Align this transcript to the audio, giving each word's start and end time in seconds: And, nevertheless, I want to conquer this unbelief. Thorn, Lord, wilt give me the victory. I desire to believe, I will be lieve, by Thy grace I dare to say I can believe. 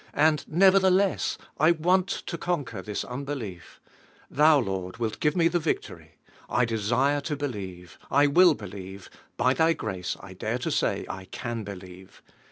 And, 0.15 0.43
nevertheless, 0.47 1.37
I 1.59 1.69
want 1.69 2.07
to 2.07 2.35
conquer 2.35 2.81
this 2.81 3.03
unbelief. 3.05 3.79
Thorn, 4.33 4.65
Lord, 4.65 4.97
wilt 4.97 5.19
give 5.19 5.35
me 5.35 5.47
the 5.47 5.59
victory. 5.59 6.13
I 6.49 6.65
desire 6.65 7.21
to 7.21 7.35
believe, 7.35 7.99
I 8.09 8.25
will 8.25 8.55
be 8.55 8.65
lieve, 8.65 9.11
by 9.37 9.53
Thy 9.53 9.73
grace 9.73 10.17
I 10.19 10.33
dare 10.33 10.57
to 10.57 10.71
say 10.71 11.05
I 11.07 11.25
can 11.25 11.63
believe. 11.63 12.23